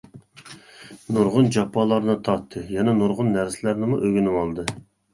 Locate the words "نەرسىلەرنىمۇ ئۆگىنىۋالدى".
3.39-4.71